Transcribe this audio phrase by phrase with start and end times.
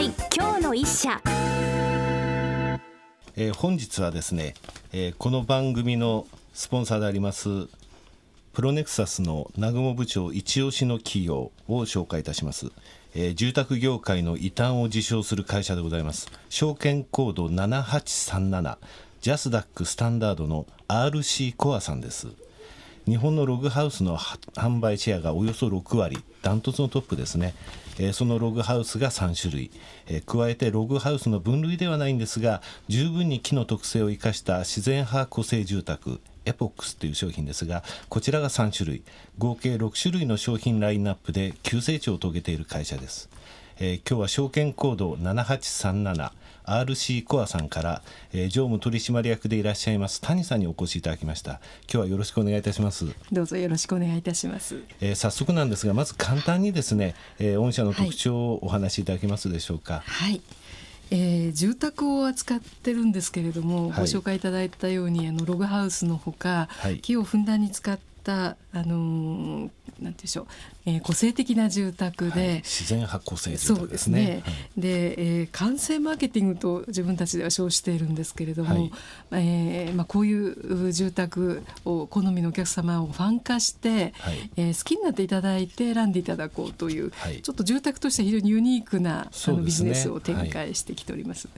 [0.00, 1.20] 会今日の一社。
[3.36, 4.54] えー、本日はですね、
[4.94, 7.68] えー、この番組のスポンサーであります
[8.54, 12.68] プロネクサスの南雲部長一押しの企業を紹介いたします、
[13.14, 16.30] えー、住宅業界の異端を自称する会社でございます。
[16.48, 18.78] 証券コード7837
[19.20, 22.28] ジャスダックスタンダードの RC コアさんです。
[23.06, 27.54] 日本のログハウスの販売シェアがおよそ6割ダントツのトップですね、
[28.02, 29.70] え、そのログハウスが3種類、
[30.08, 39.02] え、加えてログハウスの分類ではないんですが十分に木の特性を生かした自然派個性住宅エポックスという商品ですがこちらが3種類。
[39.36, 43.28] 合計6種類の商品ラインナップで急成長を遂げている会社です、
[43.78, 46.32] えー、今日は証券コード7837
[46.70, 48.02] RC コアさんから、
[48.32, 51.60] えー、常務取締役でいらっしゃいます谷さんにお越しいただきました。
[51.82, 53.06] 今日はよろしくお願いいたします。
[53.32, 60.02] どうぞよろしくお願いいたします、えー、早速なんですがまず簡単にですね、えー、御社の特徴をお話しいただけますでしょうか。
[60.06, 60.40] はい。
[61.12, 70.46] えー、住宅を扱ってるんですけれども、はい、ご紹介いただいたようにあのログハウスのほか、はい、木をふんだんに使っったあのー、なんでしょう、
[70.86, 74.42] えー、個性的な住宅で、はい、自然派個性住宅ですね。
[74.76, 75.06] で、ね。
[75.06, 78.90] はい、えー、完成マーケティングと自分たちでは称しているんですけれども、はい、
[79.32, 87.10] えー、まあこういう住宅を好みのお客様をファン化して、はい、えー、好きになっていただいて選んでいただこうという、
[87.42, 91.48] ちょっと住宅として非常にユニークな、あのビジネスを展開してきております。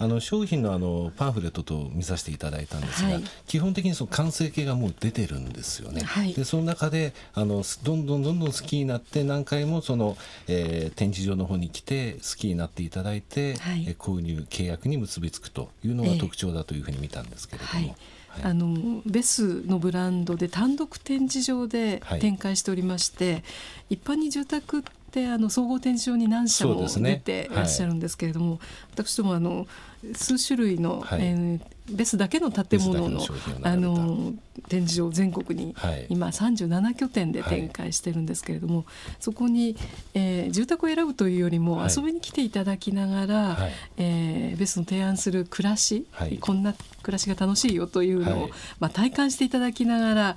[0.00, 6.00] あの商品のあのパンフレットと見させていただいたんですが、はい、基本的にその完成形がもう出てるんですよね。
[6.02, 10.16] はい、でその中であのどんどんどんどん好きになって何回もその、
[10.48, 17.94] えー、展示場の方に来て好きになっていただいて、はい、え購入契約に結びつくというのが特徴だというふうに見たんですけれども。
[17.98, 23.44] えーはい、あのベスのブランドで単独展示場で展開しておりまして、はい、
[23.90, 28.60] 一般に住宅ってあの総合展示場に何社も出ていらっしゃるんですけれども、ねはい、
[29.04, 29.66] 私どもあの
[30.14, 33.20] 数種類の、はい、えー、ベスだけの建物の
[33.62, 34.32] あの
[34.68, 38.86] 展示場全国に、はい、今37拠点で展開してるんですけれども、はい、
[39.20, 39.76] そこに、
[40.14, 46.06] えー、住宅を選ぶというよりも遊びに来ていただきながら、はい、えー、ベスの提案する暮らし、
[46.40, 50.36] こんな暮らしが楽しいよというのを、まあ、体感していただきながら、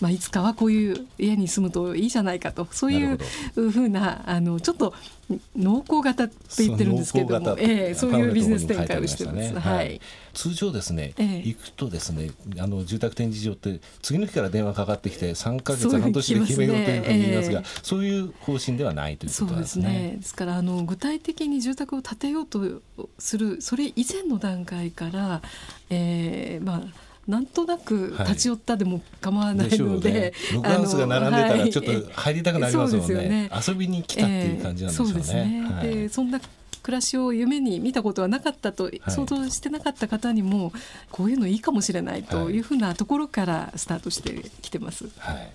[0.00, 3.18] まあ、いつかはこういう家に住むといいじゃないかとそういう
[3.54, 4.94] ふうなあのちょっと
[5.56, 9.36] 濃厚型って言ってるんですけども、えー、そういうビジネス展開をしてます。
[9.36, 10.00] ね、はい、
[10.34, 19.84] 通常ですね、えー、行くとですねあの住宅展示場って次の日から電話かかってきて3か月半年で決めようというふうに言いますが、そういう方針ではないということですね。
[19.84, 20.16] ですね。
[20.16, 22.82] ですからあの具体的に住宅を建てようと
[23.18, 25.42] するそれ以前の段階から、
[25.90, 33.28] えー、まあなんとなく立ち寄ったでも構わないので、はいね、ログハウスが並んでたらちょっと入りたくなりますもんね。
[33.28, 35.12] ね、遊びに来たっていう感じなんでしょうね。
[35.14, 36.40] えー、そうですね、はい、でそんな
[36.82, 40.72] 暮らしを夢に見たことはなかったと想像してなかった方にも、
[41.10, 42.60] こういうのいいかもしれないとい。
[42.60, 45.08] うふうなところからスタートしてきてます。
[45.18, 45.52] はい。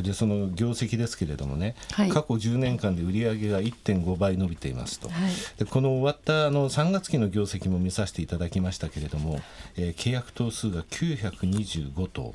[0.00, 9.40] でその業績ですけれどもね、はい、過去10年間で売上が1.5倍伸びていますと、はい、でこの終わったあの3月期の業績も見させていただきましたけれども、
[9.76, 12.34] えー、契約頭数が925頭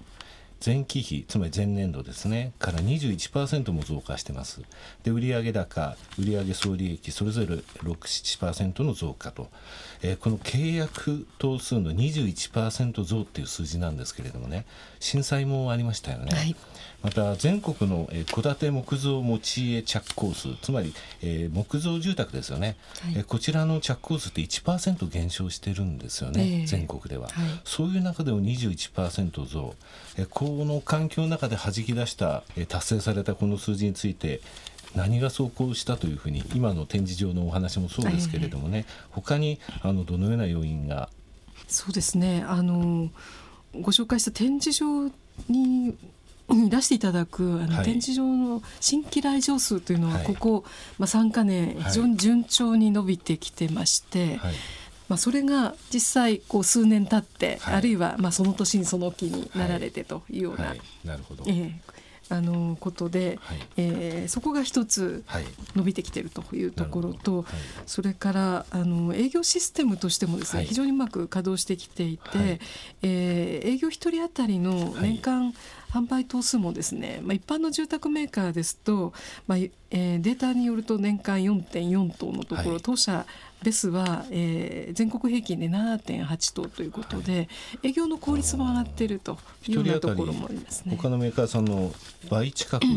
[0.63, 4.61] 前期比つまり前年度ですねから21%も増加してます。
[5.03, 7.47] で売上高売上総利益それぞれ
[7.83, 9.49] 67%の増加と、
[10.01, 14.65] えー、この契約頭数の21%増っていう数字なんですけれどもね
[14.99, 16.55] 震災もありましたよね、はい、
[17.01, 27.33] また全国の戸建て木造持ち家着工数つまり、えー、木造住宅ですよね、はい、えー、こちらの着工数って1%減少してるんですよね、えー、全国では、はい、
[27.65, 29.75] そういう中でも21%増、
[30.17, 34.41] えー、この環境の中で弾き出した、えー、達成されたこの数字について
[34.95, 41.09] 何が走行したというふうに今の展示場のお話もそうですけれどもね、えー、他にあのどのような要因が？
[41.67, 42.43] そうですね。
[42.47, 43.09] あの
[43.81, 45.11] ご紹介した展示場
[45.49, 45.97] に
[46.69, 50.63] 出していただくあの、展示場の新規来場数というのはここ、
[50.99, 54.39] まあ、3か年非常に順調に伸びてきてまして、
[55.13, 60.73] まあ、それが実際こう数年経って、あるいはまあその年にその期になられてというような,、
[61.05, 61.43] なるほど。
[61.45, 65.23] えー、あのことで、はい、えー、そこが一つ
[65.75, 67.45] 伸びてきているというところと、はい、
[67.85, 72.59] それからあの営業システムとしてもですね、はい、非常にうまく稼働してきていて、はい、
[73.03, 75.53] えー、営業1人当たりの年間
[75.93, 79.13] 販売頭数もですね、まあ、一般の住宅メーカーですと、
[79.45, 83.27] まあえー、データによると年間4.4棟のところ、はい、当社
[83.61, 87.47] ベスは、えー、全国平均で7.8棟ということで、はい、
[87.83, 89.37] 営業の効率も上がっていると
[89.67, 90.97] いうようなところもありますね。
[90.97, 91.93] 他のメーカーさんの
[92.27, 92.89] 倍近く売っ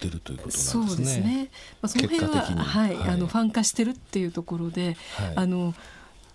[0.00, 0.82] てるということなんですね。
[0.82, 1.50] うん、そうですね。
[1.80, 4.98] まあその辺ははい、はい、あのファン化してるっていうところで、
[5.34, 5.74] あの。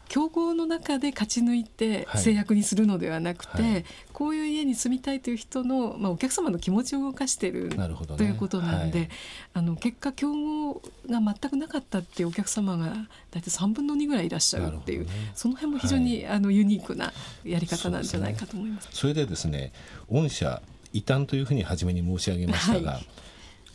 [0.09, 7.77] 競合の中で勝ち抜いて制約にするのではなくて、はい、こういう家に住みたいという人の、まあ、お客様の気持ちを動かしている、ね、
[8.17, 9.09] ということなんで、はい、
[9.53, 12.93] あの結果競合が全くなかったっていうお客様が
[13.29, 17.13] 大体3分の2ぐらいいらっしゃるっていう、ね、その辺も非常に、はい、あのユニークな
[17.43, 18.89] やり方なんじゃないかと思います。
[18.91, 19.71] そ、ね,、れでですね
[20.09, 20.61] 御社
[20.91, 22.99] 異端というふうに初めに申し上げましたが、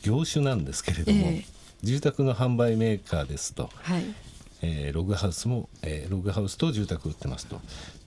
[0.03, 1.45] 業種なんですけれども、えー、
[1.85, 4.05] 住宅の販売メーカーですと、はい、
[4.65, 7.61] えー、ログハウスも、えー、ログハウスと住宅売ってますと。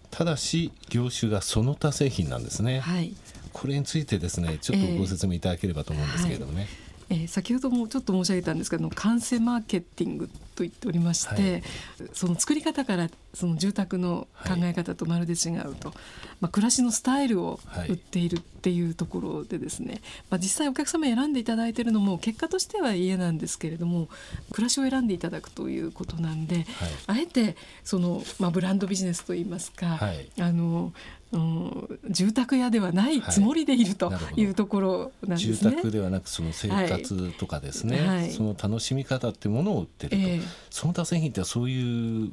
[0.09, 3.13] ただし業種がその他製品なんですね、はい、
[3.54, 6.68] これについてですねちょっとご説明いただければと思うんですけれどもね、
[7.09, 11.63] えーはい、えー、先ほどもちょっと申し上げたんですけど完成マーケティングと言っておりまして、はい、
[12.13, 15.98] その作り方からその住宅の考え方とまるで違うと、はい、
[16.42, 20.01] まあ、暮らしのスタイルを売っているっていうところでですね、はい、
[20.31, 24.09] まあ、実際お客様選んでいただいているのも結果としては家なんですけれども
[24.51, 26.65] 暮らしを選んでいただくということなんで、
[27.06, 30.00] あえてその、まあ、ブランドビジネスといいますか、
[30.39, 30.92] あの
[31.33, 35.71] うん、住宅屋ではないつもりでいるというところなんですね。
[35.71, 42.32] 住宅ではなくその生活とかですね、はい、その楽しみ方っていうものを売ってると、えー、その他製品ってそういう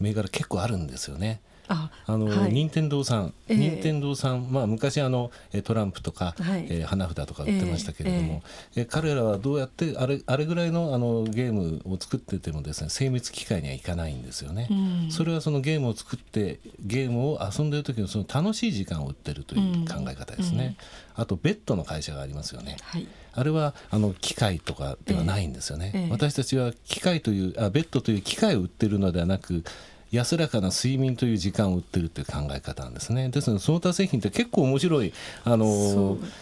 [0.00, 1.40] 銘柄結構あるんですよね。
[1.68, 5.30] あの、はい、任天堂さん、えー、任天堂さん、まあ、昔あの
[5.64, 8.42] トランプとか、はい、えー、花札とか売ってましたけれども、
[8.76, 20.76] えー、えー、彼らはどうやってあれあれぐらいのあのゲームを作っててもですね精密機械にはいかないんですよね、うん、それはそのゲームを作ってゲームを遊んでる時のその楽しい時間を売ってるという考え方ですね、
[21.16, 29.62] うん、あとベッドの会社がありますよね、はい、あれはあの機械とかではないんですよね、えー、私たちは機械というあベッドという機械を売ってるのではなく
[30.12, 33.28] 安らかな睡眠という時間を売ってるという考え方なんですね。
[33.28, 35.12] ですのでその他製品って結構面白い
[35.44, 35.70] あの、ね。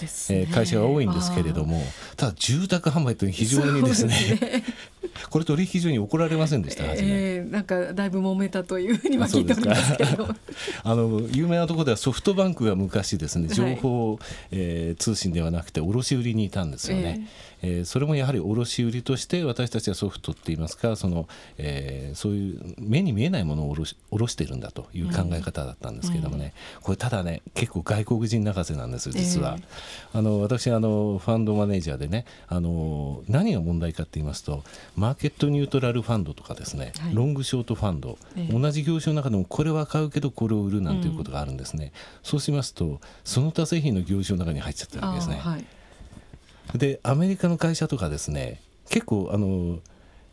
[0.00, 1.82] えー、会社が多いんですけれども
[2.16, 4.62] ただ住宅販売というのは非常にですね
[5.30, 10.28] これ取引所に怒られませんでした、えー、なんかだいぶ揉めたというふうには聞いておりますけど。
[10.82, 14.18] あの有名なところではソフトバンクが昔ですね情報、はい、
[14.52, 17.20] えー、通信ではなくて卸売にいたんですよね。
[17.20, 17.54] えー。
[17.66, 21.26] えー、それもやはり卸売として私たちはソフトっていいますかその、
[21.56, 23.88] えー、そういう目に見えないものを卸
[24.28, 29.56] ししてるんだという考え方だったんですけどもね、うん、これただね結構外国人泣かせなんです実は。
[29.58, 34.62] えー、あの私あのファンドマネージャーでねあの何が問題かって言いますと
[35.04, 38.16] マーケットニュートラルファンドとかですね、はい、ロングショートファンド、
[38.50, 41.84] 同じ業種の中でもこれは買うけどこれを売るなんていうことがあるんですね。
[41.84, 41.90] うん、
[42.22, 45.36] そうしますとその他製品の業種の中に入っちゃってるわけですね。
[45.36, 45.64] はい。
[46.78, 49.78] でアメリカの会社とかですね結構あの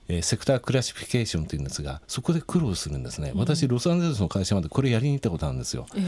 [0.08, 6.00] えセクタークラシフィケーションというんですがそこで苦労するんですね、私ロサンゼルスの会社までこれやりに行ったことあるんですよ、え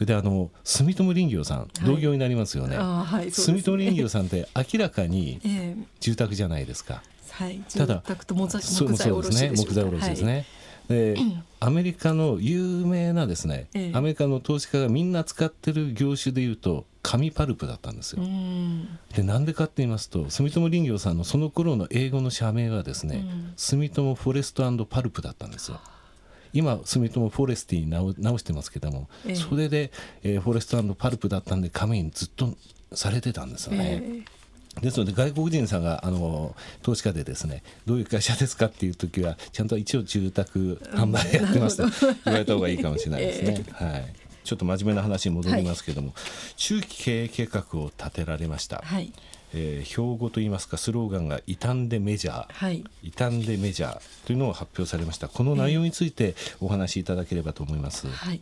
[0.00, 2.76] ー、であの住友林業さん、同業になりますよね。
[2.76, 5.40] はい、住友林業さんって明らかに
[6.00, 7.02] 住宅じゃないですか、
[7.36, 9.56] はい、ただ木材卸ですね。
[9.56, 10.46] 木材卸ですね、
[10.88, 11.16] で
[11.60, 18.22] アメリカの有名なですね、えアメリカの投資家がみんな使ってる業種でいうと紙パルプだったんですよ。
[19.14, 25.78] でなんでかって言いますと住友林業さんのその頃の英語の社名がですね、住友フォレストパルプだったんですよ。
[26.54, 29.92] 今住友フォレストリーに直直してますけども、えそれで、
[30.22, 32.56] えー、フォレストパルプだったんで紙にずっと
[32.92, 34.24] されてたんですよね。
[34.78, 41.84] えですので外国人さんがあの投資家でですねどういう会社ですかっていう時はちゃんと一応住宅販売やってますと
[42.24, 43.64] 言われた方がいいかもしれないですね。
[43.66, 44.14] えー、はい。
[44.44, 49.12] ちょっと真面目な話に戻りますけども、はい、中期経営計画を立てられました、はい。
[49.54, 55.28] えー、標語といいますかスローガンが「傷んでメジャー」はい「傷んでメジャー」というのを発表されました。
[55.28, 58.06] この内容についてお話しいただければと思います。
[58.06, 58.40] はい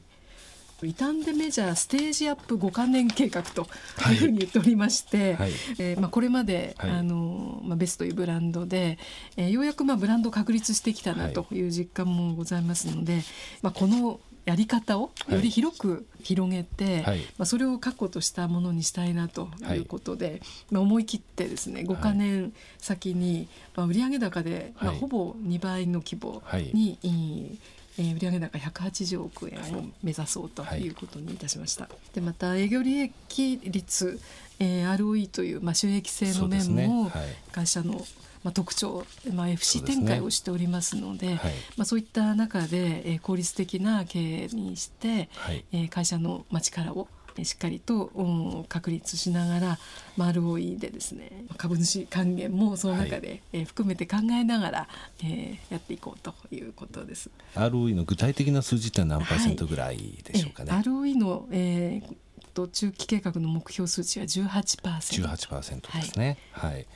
[0.85, 3.67] 傷んでメジャーステージアップ5か年計画と
[4.11, 8.99] いうふうに言っておりまして、はい、えー、まあ、これまで、はい、あのまあ、ベスというブランドで、
[9.37, 13.23] えー、ようやくまあブランドを確立してきたなという実感もございますので、
[13.62, 27.59] まあ、このやり方をより広く広げて、はい、まあ、それを確固としたものにしたいなということで、はい、まあ、思い切ってですね5か年先に、まあ、売上高で、まあ、ほぼ2倍の規模に、はい
[27.99, 30.89] えー、売上高180億円を目指そうとい。
[30.89, 31.89] うことにいたしました。
[32.15, 34.21] でまた営業利益率、
[34.59, 37.11] えー、ROE という、まあ、収益性の面も
[37.53, 38.05] 会社の、
[38.43, 47.09] まあ、特徴、まあ、FC 展開をしておりますので、ねはい、まあ、そういった中で、えー、効率的な経営にして、はい、えー、会社の、まあ、力を
[47.43, 49.79] しっかりと確立しながら、
[50.17, 54.88] まあ、ROE でですね株主還元もその中で、はい、えー、含めて考えながら、
[55.25, 57.31] えー、やっていこうということです。
[57.55, 60.71] ROE の具体的な数字って何パーセントぐらいでしょうかね？
[60.71, 62.17] はい、ROE の、えー
[62.55, 65.25] と中期計画の目標数値は18%。
[65.26, 66.38] 18%ですね。
[66.53, 66.87] はい、はい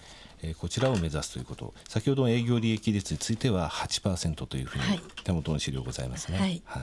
[0.42, 4.85] えー、こちらを目指すということ先ほどの営業利益率については8%というふうに
[5.25, 6.38] 手元の資料ございますね。
[6.38, 6.83] はい、はい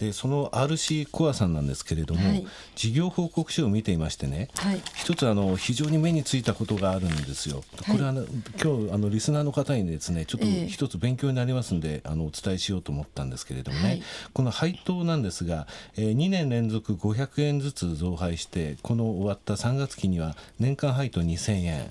[0.00, 7.62] でその RC コアさんなんですけれども、はい、事業報告書を見ていましてね、はい、一つあの非常に目についたことがあるんですよ。
[7.86, 8.26] これは、はい、
[8.62, 14.00] 今日あのリスナーの方にですねちょっと一つ勉強になりますんで、えー、あのお伝えしようと思ったんですけれどもね、
[14.32, 15.66] この配当なんですが、
[15.98, 21.90] えー、2年連続500円ずつ増配してこの終わった3月期には年間配当2000円。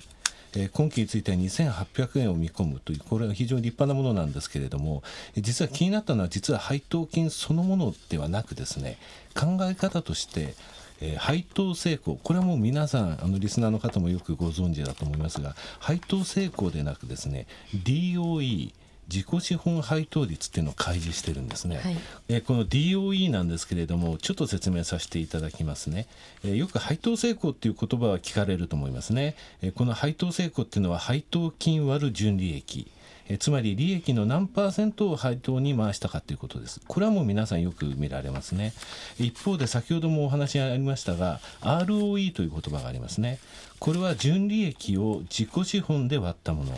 [0.54, 5.02] えー、今期については2800円を見込むというこれは非常に立派なものなんですけれども
[5.36, 8.98] 実は気になったのは実は配当金そのものではなくですね
[9.34, 10.54] 考え方として
[11.02, 12.16] えー、配当成功。
[12.16, 18.72] これはもう皆さんあのリスナーの方もよくご存知だと思いますが配当成功でなくですね DOE
[19.12, 21.96] 自己資本配当率っていうのを開示してるんですね、はい、
[22.28, 26.06] えこの DOE なんですけれどもちょっと説明させていただきますね、
[26.44, 32.90] えよく配当成功っていう言葉は聞かれると思いますね、えこの配当成功っていうのは配当金割る純利益
[33.30, 36.80] えつまり利益の何パーセントを配当に回したかということです。
[36.88, 38.72] これはもう皆さんよく見られますね。
[39.20, 43.38] 一方で先ほどもお話がありましたが ROE という言葉がありますね。
[43.78, 46.76] これは純利益を自己資本で割ったもの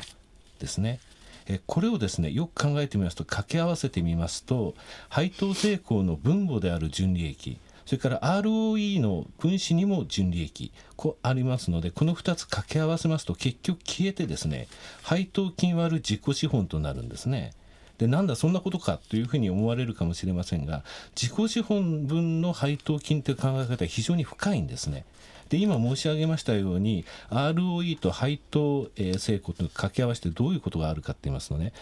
[0.58, 1.00] ですね。
[1.46, 4.74] えこれをですねよく考えてみますと掛け合わせてみますと
[5.08, 14.68] 配当成功の分母である純利益それから ROE の分子にも純利益こありますのでこの2つ掛け合わせますと結局消えてですね
[15.02, 17.52] 配当金割る自己資本となるんですね。
[17.98, 20.82] でなんだそんなことかというふうに思われるかもしれませんが
[21.14, 25.04] 自己資本分の配当金という考え方は非常に深いんですね。
[25.48, 31.72] で今申し上げましたように ROE と配当、成功と掛け合わせてどういうことがあるかって言いますとね。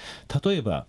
[0.45, 0.87] 例えば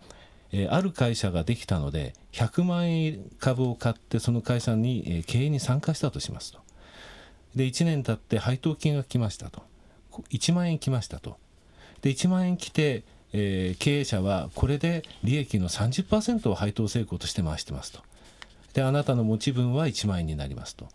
[0.53, 6.59] え、ある会社ができたので100万円株を買ってその会社に、え、経営に参加したとしますと。
[7.55, 9.63] で1年経って配当金が来ましたと。
[10.29, 11.37] 1万円来ましたと。
[12.01, 18.01] で1万円来て、えー、経営者はこれで利益の30%を配当成功として回してますと。
[18.73, 20.87] であなたの持ち分は1万円になりますと。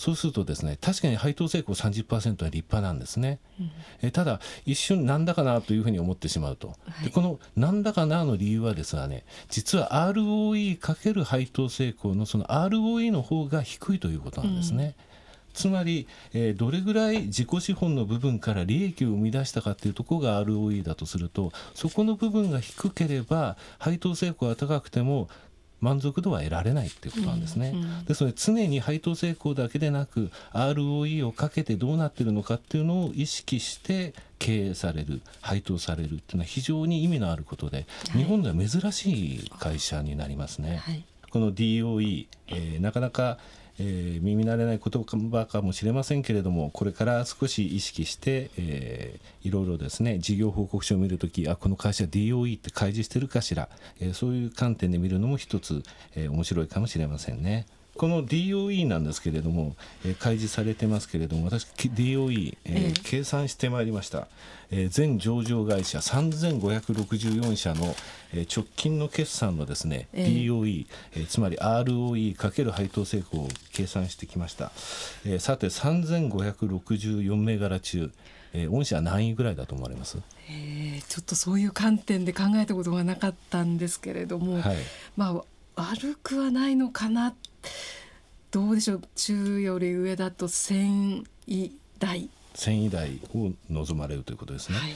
[0.00, 14.84] そうするとですね確かに配当成功30%は立派なんですね、うん、えただ一瞬なんだかなというふうに思ってしまうと、はい、でこのなんだかなの理由はですね実は ROE× 配当成功のその ROE の方が低いということなんですね。
[14.84, 15.10] うん。
[15.52, 25.28] つまり、えー、どれぐらい自己資本の部分から利益を生み出したかというところが ROE だとするとそこの部分が低ければ配当成功が高くても
[25.80, 27.74] 満足度は得られないっていうことなんですね。
[28.06, 40.76] ですので常に配当成功だけでなく ROE をかけてどうなってるのかっていうのを意識して経営される配当されるっていうのは非常に意味のあることで、はい、日本では珍しい会社になりますね。
[40.78, 43.38] はい、この DOE、えー、なかなか
[43.82, 55.82] えー、耳慣れない言葉かもしれませんけれどもこれから少し意識して、えー、いろいろですね事業報告書を見るときあこの会社 DOE って開示してるかしら、えー、そういう観点で見るのも一つ、
[56.14, 57.66] えー、面白いかもしれませんね。
[58.00, 59.76] この DOE なんですけれども、
[60.06, 64.26] えー、開示されてますけれども私 DOE、えー、えー、計算してまいりました、
[64.70, 67.94] えー、全上場会社3564社の、
[68.32, 74.72] えー、直近の決算のですね、えー、DOE、えー、つまり ROE× 配当成功を計算してきました、
[75.26, 78.10] えー、さて3564銘柄中
[78.52, 84.76] えー、御社何位ぐらいだと思われます、えー、ちょっとそういう観点で考えたことがなかったんですけれども、はい、
[85.16, 85.44] まあ
[85.76, 87.32] 悪くはないのかな
[88.50, 89.02] どうでしょう。
[89.14, 92.28] 中より上だと1000位台。
[92.54, 94.92] 1000位台を望まれるということですね、はい、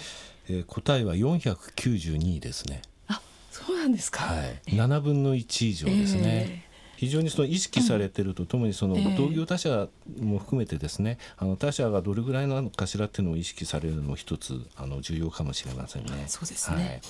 [0.49, 2.83] えー、答えは492位ですね。
[3.07, 6.64] あそうなんですか、はい、7分の1以上ですね、えー
[6.97, 9.89] 非常にその意識されているとともにその同業他社
[10.21, 16.25] も含めてですね、あの他社がどれぐらいなのかしらっていうのを意識されるのも一つあの重要かもしれませんね。
[16.27, 17.01] そうですね、はい。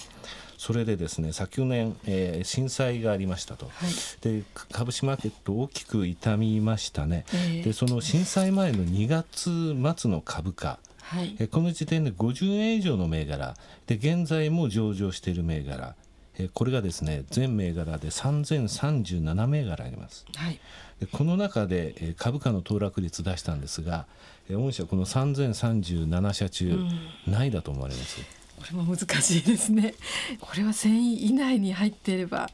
[0.59, 3.91] それでですね昨年、えー、震災がありましたと、はい、
[4.23, 10.79] で株式マーケット大きく痛みましたね、えー、でその震災前の2月末の株価。
[11.03, 13.55] はい、えこの時点で50円以上の銘柄。
[13.87, 15.95] で現在も上場している銘柄
[16.39, 20.59] えこれがですね全銘柄で3037銘柄あります、はい、
[21.01, 24.07] でこの中で、え株価の騰落率出したんですが、
[24.49, 26.91] え御社この3037社中、うん、
[27.27, 28.21] 何位だと思われます。
[28.57, 29.95] これも難しいですね。
[30.41, 32.49] これは1000位以内に入っていれば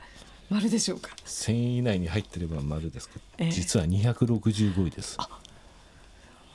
[0.49, 5.17] 丸でしょうか？1000位以内に入ってれば丸ですけど、えー、実は265位です。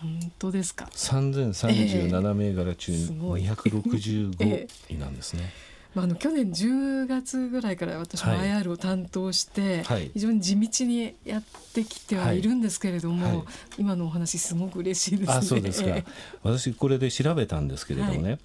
[0.01, 13.38] 本当ですか？3037銘柄中に265位なんですね、えーまあ、あの去年10月ぐらいから私も IR を担当して、はい、非常に地道にやってきてはいるんですけれども、はい。
[13.38, 13.46] はい、
[13.80, 15.34] 今のお話すごく嬉しいですね。
[15.34, 15.96] あそうですか。
[16.44, 18.40] 私これで調べたんですけれどもね、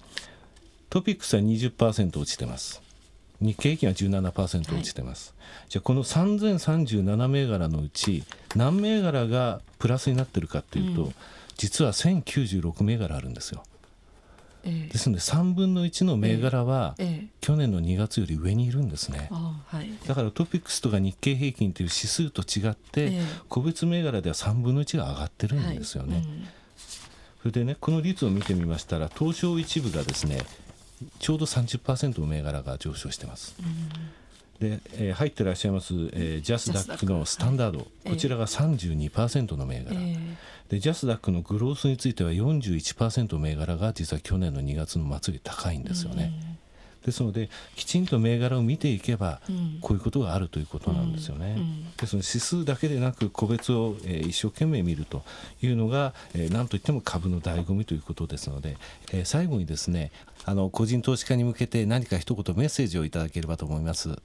[0.89, 2.81] トピックスは20%落ちてます。
[3.41, 8.23] 日経平均は17%落ちてます、はい、じゃあこの3037銘柄のうち
[8.55, 11.13] 何銘柄がプラスになってるかというと、うん、
[11.57, 13.63] 実は1096銘柄あるんですよ。
[14.63, 16.95] えー、ですので3分の1の銘柄は、
[17.39, 26.15] 去年の2月より上にいるんですね、はい、だからトピックスとか日経平均という指数と違って、個別銘柄では3分の1が上がってるんですよね。
[26.15, 26.47] はいうん、
[27.41, 30.39] それでねこの率を見てみましたら東証一部がですね
[31.19, 33.55] ちょうど30%の銘柄が上昇してます。
[34.61, 40.19] で、えー、入ってらっしゃいます、えー、ジャスダックのスタンダード、はい、こちらが32%の銘柄、えー、
[40.69, 46.31] でジャスダックのグロースについては41%の銘柄が実は去年の2月の末より高いんですよね。
[47.05, 49.41] ですのできちんと銘柄を見ていけば、
[49.81, 51.57] こういうことがあるということなんですよね。
[51.97, 55.23] ですので指数だけでなく個別を、えー、一生懸命見ると
[55.61, 58.77] いうのが、えー、何といっても株の醍醐味ということですので、
[59.13, 60.11] えー、最後にですね
[60.45, 64.17] あの個人投資家に向けて何か一言メッセージをいただければと思います。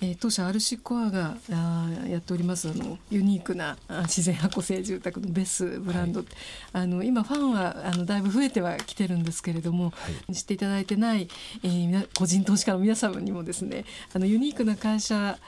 [0.00, 6.28] えー、当社 RC コアがあやっておりますあのユニークな自然箱製住宅のベスブランド、はい、
[6.72, 9.92] あの今ファンはあのだいぶ増えてはきてるんですけれども、は
[10.28, 11.28] い、知っていただいてない、
[11.62, 15.38] えー、個人投資家の皆様にもですねあのユニークな会社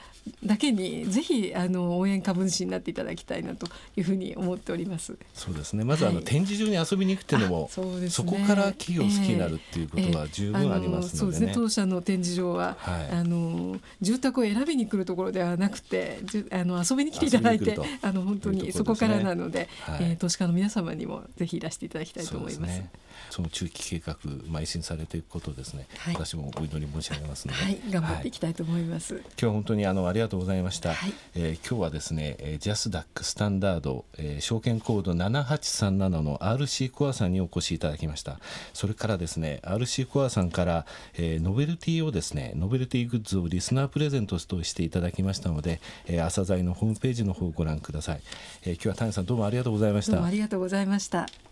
[0.45, 5.15] だけにぜひあの応援株主になっていただきたいなというふうに思っております。
[5.33, 5.83] そうですね。
[5.83, 11.01] まずあの、はい、展示場に遊びに行くっていうのもそ、ね、そこから企業好きになるっていうことは十分ありますので、ね。
[11.01, 11.51] えー、そうですね。
[11.55, 16.19] 当社の展示場は、はい、あの住宅を選びに来るところではなくて、
[16.51, 22.81] あの遊びに来ていただいて、あの本当にそこからなので、はい、えー、投資家の皆様にもぜひいらしていただきたいと思います。
[23.29, 38.39] その中期計画邁進されていくことですね、はい、私もお祈り申し上げますので、はい、頑張っていきたいと思います、はい、今日は本当にあのありがとうございました、はい、えー、今日はですね、えー、ジャスダックスタンダード、えー、証券コード7837の RC コアさんにお越しいただきました。
[38.73, 48.21] それからですね RC コアさんから、えー、ノベルティをですねノベルティグッズをリスナープレゼントとしていただきましたので、えー、朝材のホームページの方をご覧ください、
[48.63, 50.13] えー、今日は谷さんどうもありがとうございました。
[50.13, 51.50] どうもありがとうございました。